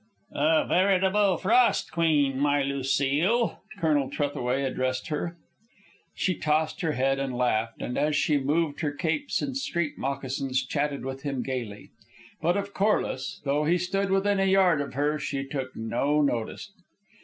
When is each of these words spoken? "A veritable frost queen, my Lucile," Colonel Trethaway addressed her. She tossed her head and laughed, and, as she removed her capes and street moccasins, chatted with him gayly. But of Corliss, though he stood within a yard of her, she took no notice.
"A 0.33 0.65
veritable 0.67 1.37
frost 1.37 1.91
queen, 1.91 2.39
my 2.39 2.63
Lucile," 2.63 3.61
Colonel 3.77 4.09
Trethaway 4.09 4.63
addressed 4.63 5.09
her. 5.09 5.37
She 6.15 6.33
tossed 6.33 6.81
her 6.81 6.93
head 6.93 7.19
and 7.19 7.37
laughed, 7.37 7.83
and, 7.83 7.95
as 7.99 8.15
she 8.15 8.37
removed 8.37 8.79
her 8.79 8.91
capes 8.91 9.43
and 9.43 9.55
street 9.55 9.99
moccasins, 9.99 10.65
chatted 10.65 11.05
with 11.05 11.21
him 11.21 11.43
gayly. 11.43 11.91
But 12.41 12.57
of 12.57 12.73
Corliss, 12.73 13.41
though 13.45 13.65
he 13.65 13.77
stood 13.77 14.09
within 14.09 14.39
a 14.39 14.45
yard 14.45 14.81
of 14.81 14.95
her, 14.95 15.19
she 15.19 15.45
took 15.45 15.75
no 15.75 16.19
notice. 16.23 16.71